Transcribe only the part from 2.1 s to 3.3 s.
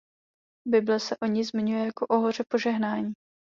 hoře požehnání.